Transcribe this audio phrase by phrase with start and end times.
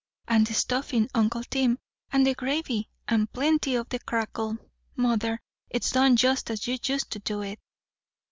[0.27, 1.77] And the stuffing, uncle Tim,
[2.11, 4.57] and the gravy; and plenty of the crackle.
[4.95, 5.39] Mother,
[5.69, 7.59] it's done just as you used to do it."